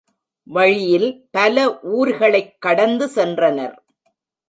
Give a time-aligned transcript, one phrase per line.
[0.43, 1.27] வழியில்
[1.31, 1.79] பல
[1.83, 3.75] ஊர்களைக் கடந்து சென்றனர்.